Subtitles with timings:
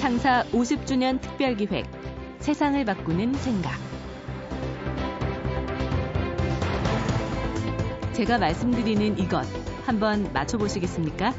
[0.00, 1.84] 창사 50주년 특별기획
[2.38, 3.74] 세상을 바꾸는 생각
[8.14, 9.46] 제가 말씀드리는 이것
[9.84, 11.34] 한번 맞춰보시겠습니까?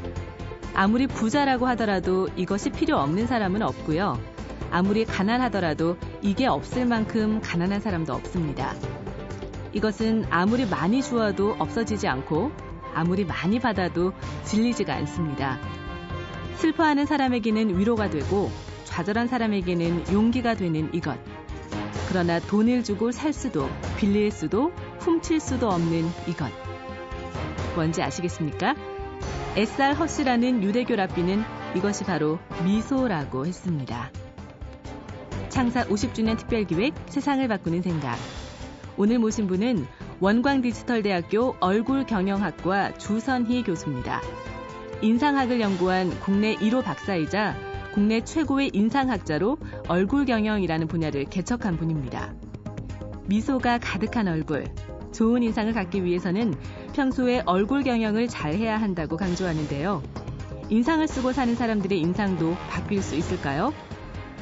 [0.74, 4.20] 아무리 부자라고 하더라도 이것이 필요 없는 사람은 없고요.
[4.70, 8.74] 아무리 가난하더라도 이게 없을 만큼 가난한 사람도 없습니다.
[9.72, 12.52] 이것은 아무리 많이 주어도 없어지지 않고
[12.94, 14.12] 아무리 많이 받아도
[14.44, 15.58] 질리지가 않습니다.
[16.62, 18.48] 슬퍼하는 사람에게는 위로가 되고
[18.84, 21.18] 좌절한 사람에게는 용기가 되는 이것.
[22.08, 24.70] 그러나 돈을 주고 살 수도 빌릴 수도
[25.00, 26.52] 훔칠 수도 없는 이것.
[27.74, 28.76] 뭔지 아시겠습니까?
[29.56, 31.42] 에살 허스라는 유대교 랍비는
[31.74, 34.12] 이것이 바로 미소라고 했습니다.
[35.48, 38.16] 창사 50주년 특별기획 세상을 바꾸는 생각.
[38.96, 39.84] 오늘 모신 분은
[40.20, 44.20] 원광디지털대학교 얼굴경영학과 주선희 교수입니다.
[45.02, 47.56] 인상학을 연구한 국내 1호 박사이자
[47.92, 52.32] 국내 최고의 인상학자로 얼굴 경영이라는 분야를 개척한 분입니다.
[53.26, 54.64] 미소가 가득한 얼굴,
[55.12, 56.54] 좋은 인상을 갖기 위해서는
[56.94, 60.02] 평소에 얼굴 경영을 잘 해야 한다고 강조하는데요.
[60.70, 63.74] 인상을 쓰고 사는 사람들의 인상도 바뀔 수 있을까요?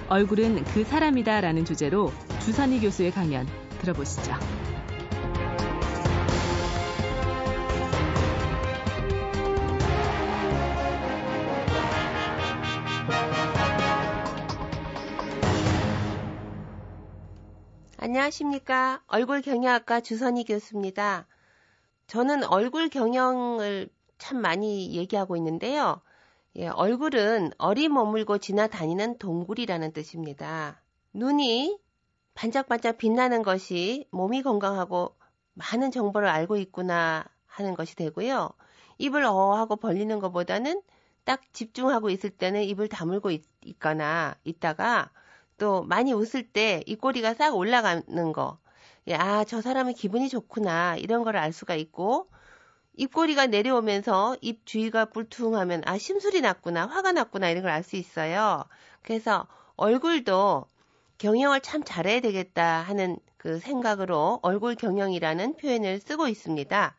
[0.09, 3.47] 얼굴은 그 사람이다 라는 주제로 주선희 교수의 강연
[3.81, 4.60] 들어보시죠.
[18.11, 19.05] 안녕하십니까.
[19.07, 21.29] 얼굴 경영학과 주선희 교수입니다.
[22.09, 26.01] 저는 얼굴 경영을 참 많이 얘기하고 있는데요.
[26.57, 30.83] 예, 얼굴은 어리 머물고 지나다니는 동굴이라는 뜻입니다.
[31.13, 31.79] 눈이
[32.35, 35.15] 반짝반짝 빛나는 것이 몸이 건강하고
[35.55, 38.51] 많은 정보를 알고 있구나 하는 것이 되고요.
[38.99, 40.83] 입을 어 하고 벌리는 것보다는
[41.23, 43.45] 딱 집중하고 있을 때는 입을 다물고 있,
[43.79, 45.13] 거나 있다가
[45.61, 48.59] 또 많이 웃을 때 입꼬리가 싹 올라가는 거.
[49.09, 50.97] 예, 아, 저 사람은 기분이 좋구나.
[50.97, 52.29] 이런 걸 알 수가 있고
[52.95, 56.87] 입꼬리가 내려오면서 입 주위가 뿔퉁하면 아, 심술이 났구나.
[56.87, 57.51] 화가 났구나.
[57.51, 58.65] 이런 걸 알 수 있어요.
[59.03, 60.67] 그래서 얼굴도
[61.19, 66.97] 경영을 참 잘해야 되겠다 하는 그 생각으로 얼굴 경영이라는 표현을 쓰고 있습니다.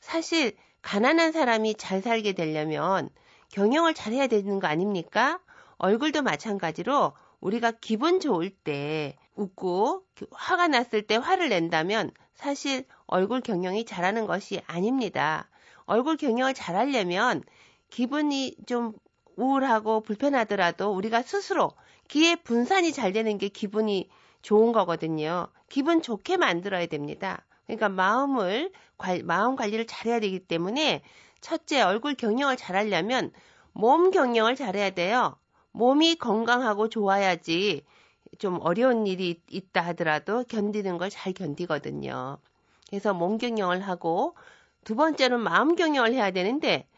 [0.00, 3.08] 사실 가난한 사람이 잘 살게 되려면
[3.50, 5.40] 경영을 잘해야 되는 거 아닙니까?
[5.78, 13.84] 얼굴도 마찬가지로 우리가 기분 좋을 때 웃고 화가 났을 때 화를 낸다면 사실 얼굴 경영이
[13.84, 15.48] 잘하는 것이 아닙니다.
[15.84, 17.42] 얼굴 경영을 잘하려면
[17.90, 18.92] 기분이 좀
[19.36, 21.72] 우울하고 불편하더라도 우리가 스스로
[22.08, 24.08] 기의 분산이 잘 되는 게 기분이
[24.42, 25.48] 좋은 거거든요.
[25.68, 27.44] 기분 좋게 만들어야 됩니다.
[27.66, 28.72] 그러니까 마음을
[29.24, 31.02] 마음 관리를 잘해야 되기 때문에
[31.40, 33.32] 첫째 얼굴 경영을 잘하려면
[33.72, 35.36] 몸 경영을 잘해야 돼요.
[35.76, 37.84] 몸이 건강하고 좋아야지
[38.38, 42.38] 좀 어려운 일이 있다 하더라도 견디는 걸 잘 견디거든요.
[42.88, 44.34] 그래서 몸 경영을 하고
[44.84, 46.88] 두 번째는 마음 경영을 해야 되는데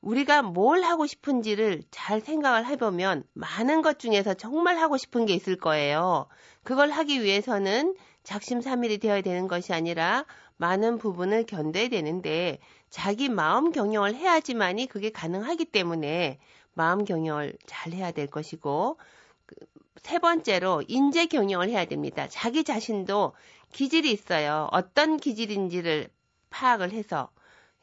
[0.00, 5.56] 우리가 뭘 하고 싶은지를 잘 생각을 해보면 많은 것 중에서 정말 하고 싶은 게 있을
[5.56, 6.26] 거예요.
[6.64, 7.94] 그걸 하기 위해서는
[8.24, 10.24] 작심삼일이 되어야 되는 것이 아니라
[10.56, 16.38] 많은 부분을 견뎌야 되는데 자기 마음 경영을 해야지만이 그게 가능하기 때문에
[16.80, 18.96] 마음 경영을 잘 해야 될 것이고
[19.44, 19.54] 그,
[19.96, 22.26] 세 번째로 인재 경영을 해야 됩니다.
[22.26, 23.34] 자기 자신도
[23.74, 24.66] 기질이 있어요.
[24.72, 26.08] 어떤 기질인지를
[26.48, 27.28] 파악을 해서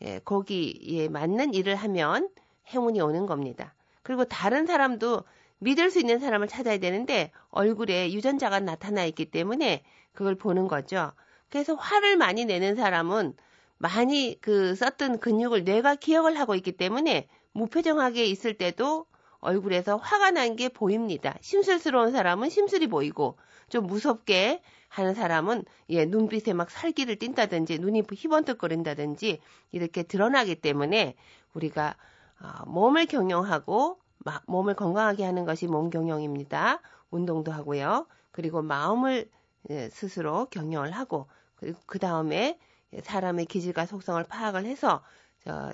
[0.01, 2.29] 예, 거기에 맞는 일을 하면
[2.73, 3.75] 행운이 오는 겁니다.
[4.01, 5.23] 그리고 다른 사람도
[5.59, 11.11] 믿을 수 있는 사람을 찾아야 되는데 얼굴에 유전자가 나타나 있기 때문에 그걸 보는 거죠.
[11.49, 13.35] 그래서 화를 많이 내는 사람은
[13.77, 17.27] 많이 그 썼던 근육을 뇌가 기억을 하고 있기 때문에
[17.57, 19.05] 무표정하게 있을 때도
[19.39, 21.35] 얼굴에서 화가 난 게 보입니다.
[21.41, 23.37] 심술스러운 사람은 심술이 보이고
[23.69, 29.39] 좀 무섭게 하는 사람은 예, 눈빛에 막 살기를 띈다든지 눈이 희번뜩거린다든지
[29.71, 31.15] 이렇게 드러나기 때문에
[31.53, 31.95] 우리가
[32.41, 36.81] 어, 몸을 경영하고 마, 몸을 건강하게 하는 것이 몸 경영입니다.
[37.11, 38.07] 운동도 하고요.
[38.31, 39.29] 그리고 마음을
[39.69, 42.57] 예, 스스로 경영을 하고 그리고 그 다음에
[43.03, 45.03] 사람의 기질과 속성을 파악을 해서
[45.43, 45.73] 저,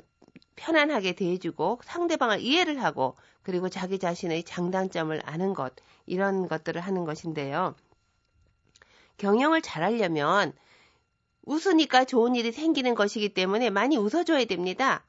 [0.55, 5.73] 편안하게 대해주고 상대방을 이해를 하고 그리고 자기 자신의 장단점을 아는 것
[6.05, 7.75] 이런 것들을 하는 것인데요.
[9.17, 10.53] 경영을 잘하려면
[11.43, 15.05] 웃으니까 좋은 일이 생기는 것이기 때문에 많이 웃어줘야 됩니다.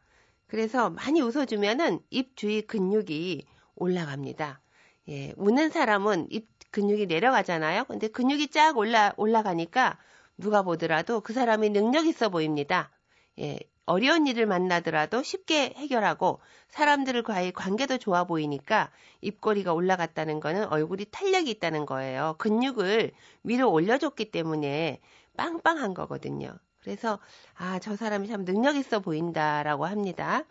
[0.47, 3.47] 그래서 많이 웃어주면은 입 주위 근육이
[3.77, 4.61] 올라갑니다.
[5.09, 7.85] 예, 웃는 사람은 입 근육이 내려가잖아요.
[7.85, 9.99] 근데 근육이 쫙 올라 올라가니까
[10.37, 12.91] 누가 보더라도 그 사람이 능력 있어 보입니다.
[13.39, 18.91] 예, 어려운 일을 만나더라도 쉽게 해결하고 사람들과의 관계도 좋아 보이니까
[19.21, 22.35] 입꼬리가 올라갔다는 거는 얼굴이 탄력이 있다는 거예요.
[22.39, 25.01] 근육을 위로 올려줬기 때문에
[25.37, 26.59] 빵빵한 거거든요.
[26.81, 27.19] 그래서
[27.55, 30.45] 아, 저 사람이 참 능력 있어 보인다라고 합니다.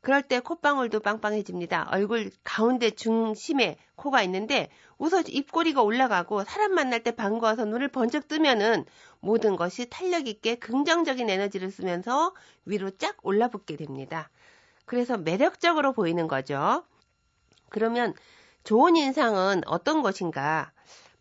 [0.00, 1.88] 그럴 때 콧방울도 빵빵해집니다.
[1.90, 8.86] 얼굴 가운데 중심에 코가 있는데 웃어 입꼬리가 올라가고 사람 만날 때 반가워서 눈을 번쩍 뜨면은
[9.20, 14.30] 모든 것이 탄력 있게 긍정적인 에너지를 쓰면서 위로 쫙 올라붙게 됩니다.
[14.86, 16.84] 그래서 매력적으로 보이는 거죠.
[17.68, 18.14] 그러면
[18.64, 20.72] 좋은 인상은 어떤 것인가?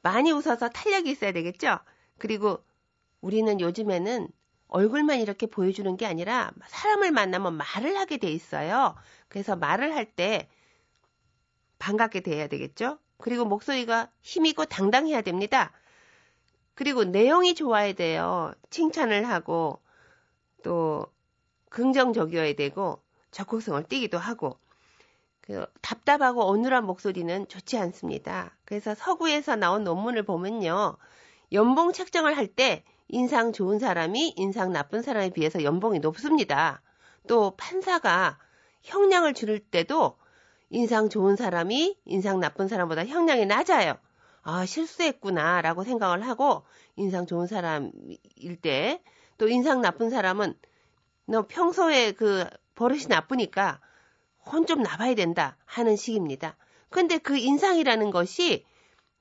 [0.01, 1.79] 많이 웃어서 탄력이 있어야 되겠죠?
[2.17, 2.63] 그리고
[3.21, 4.29] 우리는 요즘에는
[4.69, 8.95] 얼굴만 이렇게 보여주는 게 아니라 사람을 만나면 말을 하게 돼 있어요.
[9.27, 10.47] 그래서 말을 할 때
[11.79, 12.99] 반갑게 돼야 되겠죠?
[13.17, 15.71] 그리고 목소리가 힘있고 당당해야 됩니다.
[16.75, 18.53] 그리고 내용이 좋아야 돼요.
[18.69, 19.81] 칭찬을 하고
[20.63, 21.07] 또
[21.69, 23.01] 긍정적이어야 되고
[23.31, 24.57] 적극성을 띠기도 하고
[25.41, 28.55] 그 답답하고 어눌한 목소리는 좋지 않습니다.
[28.65, 30.97] 그래서 서구에서 나온 논문을 보면요.
[31.51, 36.81] 연봉 책정을 할때 인상 좋은 사람이 인상 나쁜 사람에 비해서 연봉이 높습니다.
[37.27, 38.39] 또 판사가
[38.83, 40.17] 형량을 줄일 때도
[40.69, 43.95] 인상 좋은 사람이 인상 나쁜 사람보다 형량이 낮아요.
[44.43, 46.63] 아, 실수했구나, 라고 생각을 하고,
[46.95, 49.01] 인상 좋은 사람일 때,
[49.37, 50.55] 또 인상 나쁜 사람은,
[51.25, 52.45] 너 평소에 그
[52.75, 53.79] 버릇이 나쁘니까
[54.51, 56.55] 혼 좀 나봐야 된다 하는 식입니다.
[56.89, 58.65] 근데 그 인상이라는 것이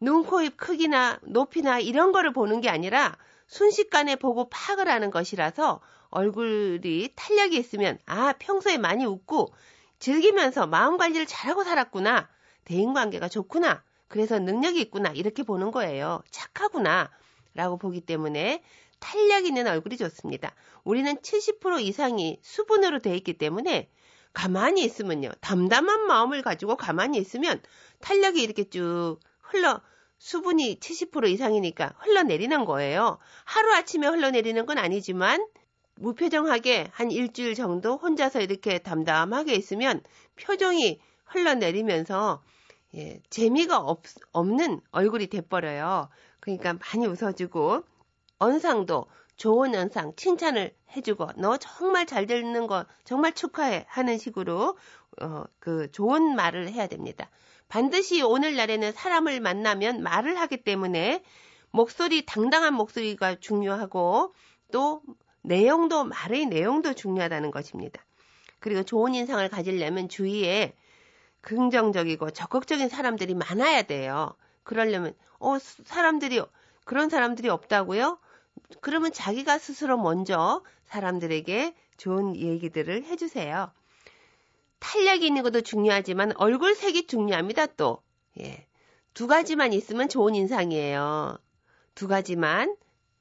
[0.00, 3.16] 눈, 코, 입 크기나 높이나 이런 거를 보는 게 아니라
[3.48, 5.80] 순식간에 보고 파악을 하는 것이라서
[6.10, 9.52] 얼굴이 탄력이 있으면 아 평소에 많이 웃고
[9.98, 12.28] 즐기면서 마음 관리를 잘하고 살았구나.
[12.64, 13.82] 대인 관계가 좋구나.
[14.06, 15.10] 그래서 능력이 있구나.
[15.10, 16.22] 이렇게 보는 거예요.
[16.30, 17.10] 착하구나.
[17.54, 18.62] 라고 보기 때문에
[19.00, 20.54] 탄력 있는 얼굴이 좋습니다.
[20.84, 23.90] 우리는 70% 이상이 수분으로 돼 있기 때문에
[24.32, 25.30] 가만히 있으면요.
[25.40, 27.60] 담담한 마음을 가지고 가만히 있으면
[28.00, 29.80] 탄력이 이렇게 쭉 흘러
[30.18, 33.18] 수분이 70% 이상이니까 흘러내리는 거예요.
[33.44, 35.46] 하루아침에 흘러내리는 건 아니지만
[35.96, 40.02] 무표정하게 한 일주일 정도 혼자서 이렇게 담담하게 있으면
[40.36, 42.42] 표정이 흘러내리면서
[42.94, 46.08] 예, 재미가 없, 없는 얼굴이 돼버려요.
[46.40, 47.82] 그러니까 많이 웃어주고
[48.38, 49.06] 언상도
[49.36, 54.76] 좋은 언상 칭찬을 해주고 너 정말 잘 되는 거 정말 축하해 하는 식으로
[55.20, 57.28] 어, 그 좋은 말을 해야 됩니다.
[57.68, 61.22] 반드시 오늘날에는 사람을 만나면 말을 하기 때문에
[61.70, 64.34] 목소리, 당당한 목소리가 중요하고
[64.72, 65.02] 또
[65.42, 68.04] 내용도, 말의 내용도 중요하다는 것입니다.
[68.58, 70.74] 그리고 좋은 인상을 가지려면 주위에
[71.42, 74.34] 긍정적이고 적극적인 사람들이 많아야 돼요.
[74.64, 76.42] 그러려면, 어, 사람들이,
[76.84, 78.18] 그런 사람들이 없다고요?
[78.80, 83.70] 그러면 자기가 스스로 먼저 사람들에게 좋은 얘기들을 해주세요.
[84.80, 88.02] 탄력이 있는 것도 중요하지만 얼굴 색이 중요합니다, 또.
[88.40, 88.66] 예.
[89.14, 91.38] 두 가지만 있으면 좋은 인상이에요.
[91.94, 92.76] 두 가지만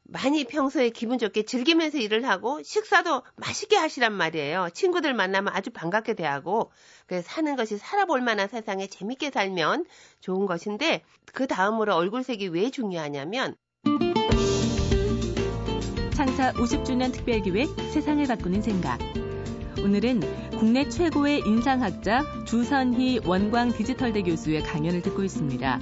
[0.10, 4.70] 많이 평소에 기분 좋게 즐기면서 일을 하고 식사도 맛있게 하시란 말이에요.
[4.74, 6.72] 친구들 만나면 아주 반갑게 대하고
[7.08, 9.86] 그래서 사는 것이 살아볼 만한 세상에 재밌게 살면
[10.22, 11.04] 좋은 것인데
[11.34, 13.56] 그 다음으로 얼굴색이 왜 중요하냐면
[16.16, 19.00] 창사 50주년 특별기획 세상을 바꾸는 생각
[19.84, 20.22] 오늘은
[20.58, 25.80] 국내 최고의 인상학자 주선희 원광 디지털대 교수의 강연을 듣고 있습니다.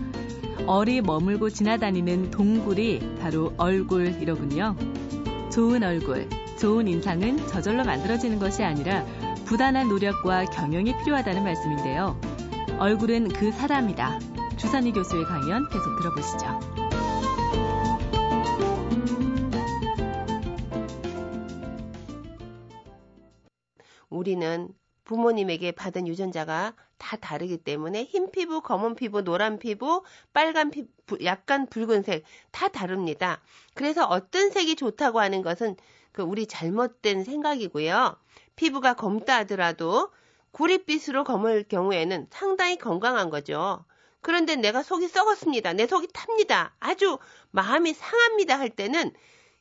[0.67, 4.75] 얼이 머물고 지나다니는 동굴이 바로 얼굴이로군요.
[5.51, 6.27] 좋은 얼굴,
[6.59, 9.05] 좋은 인상은 저절로 만들어지는 것이 아니라
[9.45, 12.19] 부단한 노력과 경영이 필요하다는 말씀인데요.
[12.79, 14.19] 얼굴은 그 사람이다.
[14.57, 16.84] 주선희 교수의 강연 계속 들어보시죠.
[24.25, 24.69] 우리는
[25.03, 30.01] 부모님에게 받은 유전자가 다 다르기 때문에 흰 피부, 검은 피부, 노란 피부,
[30.33, 33.43] 빨간 피부, 약간 붉은색 다 다릅니다.
[33.75, 35.75] 그래서 어떤 색이 좋다고 하는 것은
[36.11, 38.17] 그 우리 잘못된 생각이고요.
[38.55, 40.09] 피부가 검다 하더라도
[40.49, 43.85] 구릿빛으로 검을 경우에는 상당히 건강한 거죠.
[44.21, 45.73] 그런데 내가 속이 썩었습니다.
[45.73, 46.73] 내 속이 탑니다.
[46.79, 47.19] 아주
[47.51, 49.11] 마음이 상합니다 할 때는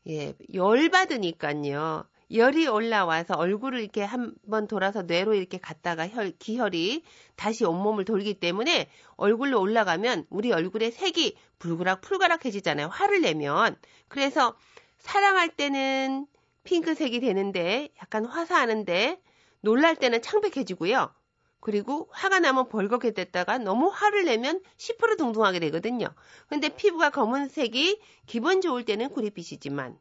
[0.08, 2.06] 예, 열받으니까요.
[2.30, 7.02] 열이 올라와서 얼굴을 이렇게 한번 돌아서 뇌로 이렇게 갔다가 혈, 기혈이
[7.36, 12.88] 다시 온몸을 돌기 때문에 얼굴로 올라가면 우리 얼굴에 색이 불그락 풀가락해지잖아요.
[12.88, 13.76] 화를 내면.
[14.08, 14.56] 그래서
[14.98, 16.26] 사랑할 때는
[16.64, 19.20] 핑크색이 되는데 약간 화사하는데
[19.60, 21.12] 놀랄 때는 창백해지고요.
[21.60, 26.08] 그리고 화가 나면 벌겋게 됐다가 너무 화를 내면 시퍼르둥둥하게 되거든요.
[26.46, 29.98] 근데 피부가 검은색이 기분 좋을 때는 구릿빛이지만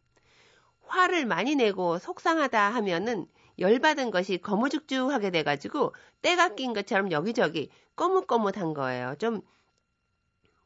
[0.86, 3.28] 화를 많이 내고 속상하다 하면은
[3.60, 9.16] 열받은 것이 거무죽죽하게 돼가지고 때가 낀 것처럼 여기저기 거뭇거뭇한 거예요.
[9.20, 9.42] 좀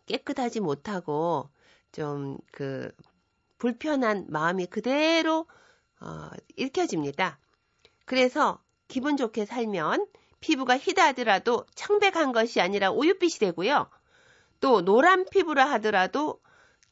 [0.05, 1.49] 깨끗하지 못하고
[1.91, 2.91] 좀 그
[3.57, 5.45] 불편한 마음이 그대로
[5.99, 7.39] 어, 읽혀집니다.
[8.05, 10.07] 그래서 기분 좋게 살면
[10.39, 13.89] 피부가 희다하더라도 청백한 것이 아니라 우윳빛이 되고요.
[14.59, 16.39] 또 노란 피부라 하더라도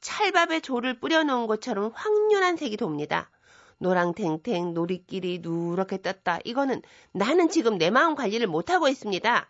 [0.05, 3.31] 찰밥에 조를 뿌려놓은 것처럼 황륜한 색이 돕니다.
[3.79, 6.39] 노랑탱탱 놀이끼리 누렇게 떴다.
[6.43, 9.49] 이거는 나는 지금 내 마음 관리를 못하고 있습니다.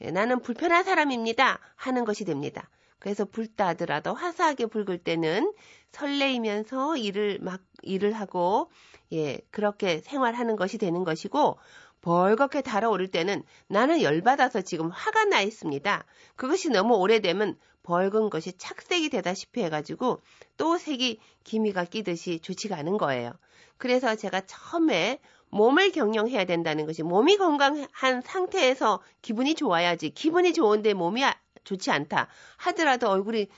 [0.00, 1.60] 예, 나는 불편한 사람입니다.
[1.76, 2.70] 하는 것이 됩니다.
[2.98, 5.52] 그래서 불다 하더라도 화사하게 붉을 때는
[5.92, 8.70] 설레이면서 일을 막 일을 하고
[9.12, 11.58] 예 그렇게 생활하는 것이 되는 것이고
[12.02, 16.04] 벌겋게 달아오를 때는 나는 열받아서 지금 화가 나 있습니다.
[16.36, 20.20] 그것이 너무 오래되면 벌건 것이 착색이 되다시피 해가지고
[20.56, 23.32] 또 색이 기미가 끼듯이 좋지가 않은 거예요.
[23.78, 31.24] 그래서 제가 처음에 몸을 경영해야 된다는 것이 몸이 건강한 상태에서 기분이 좋아야지 기분이 좋은데 몸이
[31.24, 33.48] 아, 좋지 않다 하더라도 얼굴이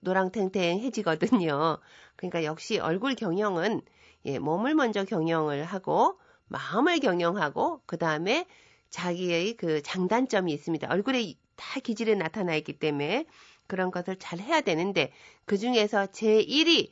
[0.00, 1.78] 노랑탱탱해지거든요.
[2.16, 3.82] 그러니까 역시 얼굴 경영은
[4.24, 6.18] 예, 몸을 먼저 경영을 하고
[6.52, 8.46] 마음을 경영하고 그 다음에
[8.90, 10.86] 자기의 그 장단점이 있습니다.
[10.90, 13.26] 얼굴에 다 기질이 나타나 있기 때문에
[13.66, 15.12] 그런 것을 잘 해야 되는데
[15.46, 16.90] 그 중에서 제1이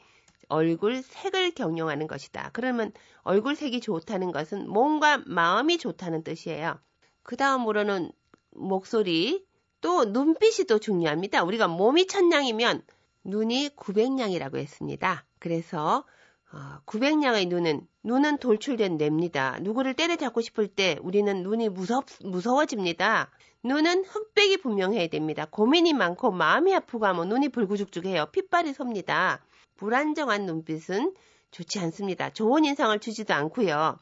[0.49, 2.51] 얼굴 색을 경영하는 것이다.
[2.53, 6.81] 그러면 얼굴 색이 좋다는 것은 몸과 마음이 좋다는 뜻이에요.
[7.23, 8.11] 그 다음으로는
[8.53, 9.45] 목소리,
[9.81, 11.45] 또 눈빛이 또 중요합니다.
[11.45, 12.83] 우리가 몸이 천냥이면
[13.25, 15.25] 눈이 900냥이라고 했습니다.
[15.39, 16.05] 그래서
[16.53, 19.59] 어, 900냥의 눈은 눈은 돌출된 뇌입니다.
[19.61, 23.31] 누구를 때려잡고 싶을 때 우리는 눈이 무섭, 무서워집니다.
[23.63, 25.47] 눈은 흑백이 분명해야 됩니다.
[25.51, 28.27] 고민이 많고 마음이 아프고 하면 눈이 불구죽죽해요.
[28.33, 29.45] 핏발이 섭니다.
[29.77, 31.15] 불안정한 눈빛은
[31.51, 32.31] 좋지 않습니다.
[32.31, 33.99] 좋은 인상을 주지도 않고요.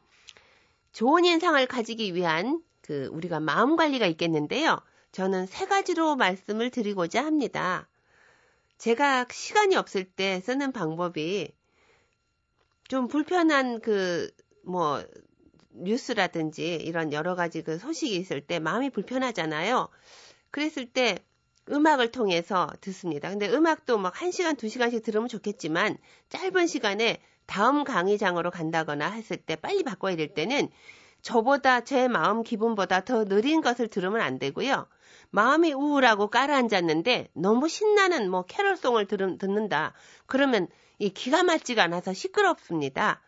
[0.92, 4.80] 좋은 인상을 가지기 위한 그 우리가 마음 관리가 있겠는데요.
[5.12, 7.88] 저는 세 가지로 말씀을 드리고자 합니다.
[8.78, 11.52] 제가 시간이 없을 때 쓰는 방법이
[12.88, 14.30] 좀 불편한 그
[14.68, 15.02] 뭐
[15.70, 19.88] 뉴스라든지 이런 여러 가지 그 소식이 있을 때 마음이 불편하잖아요.
[20.50, 21.18] 그랬을 때
[21.70, 23.30] 음악을 통해서 듣습니다.
[23.30, 25.96] 근데 음악도 막 1시간, 2시간씩 들으면 좋겠지만
[26.28, 30.68] 짧은 시간에 다음 강의장으로 간다거나 했을 때 빨리 바꿔야 될 때는
[31.22, 34.86] 저보다 제 마음 기분보다 더 느린 것을 들으면 안 되고요.
[35.30, 39.92] 마음이 우울하고 깔아앉았는데 너무 신나는 뭐 캐럴송을 들, 듣는다.
[40.26, 43.20] 그러면 이 기가 맞지가 않아서 시끄럽습니다.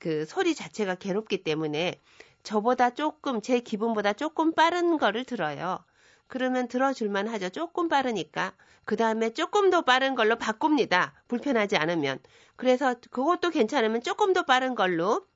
[0.00, 2.00] 그 소리 자체가 괴롭기 때문에
[2.42, 5.84] 저보다 조금 제 기분보다 조금 빠른 거를 들어요.
[6.28, 7.48] 그러면 들어줄만 하죠.
[7.50, 8.52] 조금 빠르니까.
[8.84, 11.14] 그 다음에 조금 더 빠른 걸로 바꿉니다.
[11.28, 12.18] 불편하지 않으면.
[12.56, 15.26] 그래서 그것도 괜찮으면 조금 더 빠른 걸로.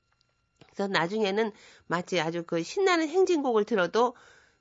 [0.66, 1.52] 그래서 나중에는
[1.86, 4.14] 마치 아주 그 신나는 행진곡을 들어도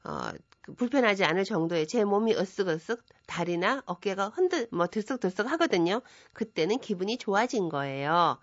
[0.04, 6.02] 어, 그 불편하지 않을 정도의 제 몸이 으쓱으쓱 다리나 어깨가 흔들 뭐 들썩들썩 하거든요.
[6.34, 8.38] 그때는 기분이 좋아진 거예요.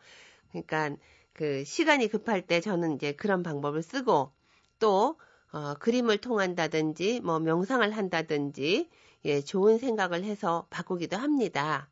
[0.51, 0.97] 그러니까
[1.33, 4.33] 그 시간이 급할 때 저는 이제 그런 방법을 쓰고
[4.79, 5.19] 또
[5.53, 8.91] 어, 그림을 통한다든지 뭐 명상을 한다든지
[9.25, 11.89] 예, 좋은 생각을 해서 바꾸기도 합니다.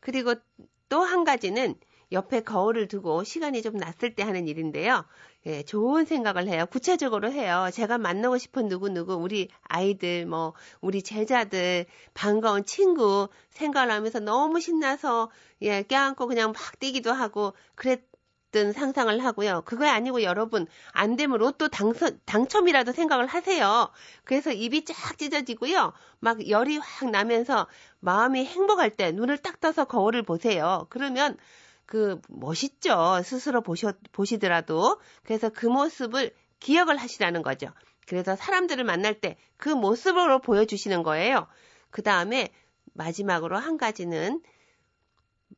[0.00, 0.34] 그리고
[0.88, 1.74] 또 한 가지는
[2.12, 5.04] 옆에 거울을 두고 시간이 좀 났을 때 하는 일인데요.
[5.46, 6.66] 예, 좋은 생각을 해요.
[6.70, 7.68] 구체적으로 해요.
[7.72, 15.30] 제가 만나고 싶은 누구누구, 우리 아이들, 뭐, 우리 제자들, 반가운 친구 생각을 하면서 너무 신나서,
[15.62, 18.08] 예, 껴안고 그냥 막 뛰기도 하고, 그랬,
[18.50, 19.62] 든 상상을 하고요.
[19.66, 23.90] 그거 아니고 여러분 안 되면 로또 당선 당첨이라도 생각을 하세요.
[24.24, 25.92] 그래서 입이 쫙 찢어지고요.
[26.20, 27.66] 막 열이 확 나면서
[28.00, 30.86] 마음이 행복할 때 눈을 딱 떠서 거울을 보세요.
[30.88, 31.36] 그러면
[31.88, 33.22] 그 멋있죠.
[33.24, 35.00] 스스로 보셔, 보시더라도.
[35.24, 37.72] 그래서 그 모습을 기억을 하시라는 거죠.
[38.06, 41.46] 그래서 사람들을 만날 때 그 모습으로 보여주시는 거예요.
[41.90, 42.48] 그 다음에
[42.94, 44.40] 마지막으로 한 가지는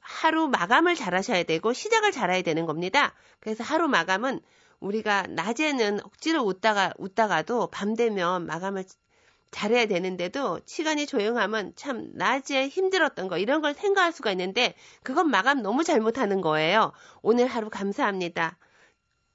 [0.00, 3.14] 하루 마감을 잘 하셔야 되고 시작을 잘 해야 되는 겁니다.
[3.38, 4.40] 그래서 하루 마감은
[4.80, 8.84] 우리가 낮에는 억지로 웃다가 웃다가도 밤 되면 마감을
[9.50, 15.62] 잘해야 되는데도 시간이 조용하면 참 낮에 힘들었던 거 이런 걸 생각할 수가 있는데 그건 마감
[15.62, 16.92] 너무 잘못하는 거예요.
[17.22, 18.56] 오늘 하루 감사합니다.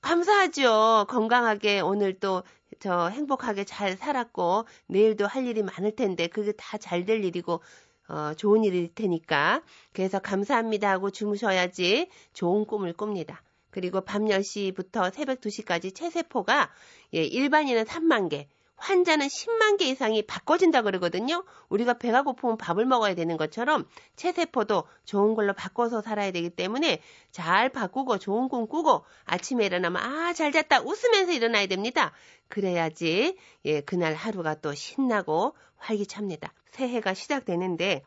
[0.02, 1.06] 감사하죠.
[1.10, 2.44] 건강하게 오늘 또
[2.80, 7.62] 저 행복하게 잘 살았고 내일도 할 일이 많을 텐데 그게 다 잘 될 일이고
[8.08, 9.62] 어, 좋은 일일 테니까
[9.94, 13.42] 그래서 감사합니다 하고 주무셔야지 좋은 꿈을 꿉니다.
[13.72, 16.72] 그리고 밤 10시부터 새벽 2시까지 체세포가
[17.16, 21.44] 예, 일반인은 3만 개, 환자는 10만 개 이상이 바꿔진다 그러거든요.
[21.70, 27.02] 우리가 배가 고프면 밥을 먹어야 되는 것처럼 체세포도 좋은 걸로 바꿔서 살아야 되기 때문에
[27.32, 32.12] 잘 바꾸고 좋은 꿈 꾸고 아침에 일어나면 아, 잘 잤다 웃으면서 일어나야 됩니다.
[32.48, 36.54] 그래야지 예, 그날 하루가 또 신나고 활기찹니다.
[36.72, 38.04] 새해가 시작되는데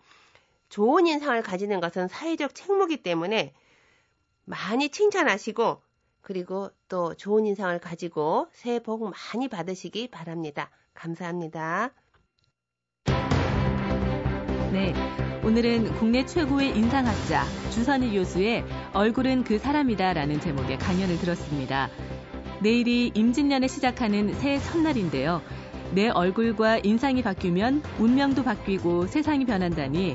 [0.68, 3.54] 좋은 인상을 가지는 것은 사회적 책무기 때문에
[4.44, 5.82] 많이 칭찬하시고
[6.28, 10.68] 그리고 또 좋은 인상을 가지고 새해 복 많이 받으시기 바랍니다.
[10.92, 11.94] 감사합니다.
[14.70, 14.92] 네.
[15.42, 21.88] 오늘은 국내 최고의 인상학자 주선희 교수의 얼굴은 그 사람이다라는 제목의 강연을 들었습니다.
[22.62, 25.40] 내일이 임진년에 시작하는 새해 첫날인데요.
[25.94, 30.14] 내 얼굴과 인상이 바뀌면 운명도 바뀌고 세상이 변한다니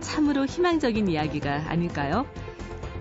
[0.00, 2.26] 참으로 희망적인 이야기가 아닐까요?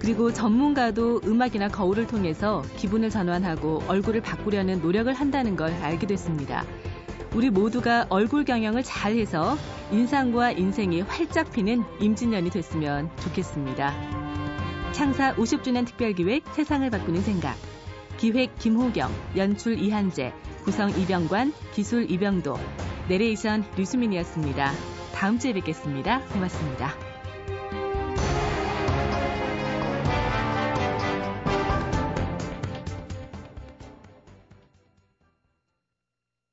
[0.04, 6.66] 그리고 전문가도 음악이나 거울을 통해서 기분을 전환하고 얼굴을 바꾸려는 노력을 한다는 걸 알게 됐습니다.
[7.34, 9.58] 우리 모두가 얼굴 경영을 잘 해서
[9.92, 13.94] 인상과 인생이 활짝 피는 임진년이 됐으면 좋겠습니다.
[14.92, 17.56] 창사 50주년 특별기획 세상을 바꾸는 생각.
[18.18, 20.34] 기획 김호경, 연출 이한재,
[20.66, 22.58] 구성 이병관, 기술 이병도,
[23.08, 24.70] 내레이션 류수민이었습니다.
[25.16, 26.20] 다음 주에 뵙겠습니다.
[26.26, 26.94] 고맙습니다.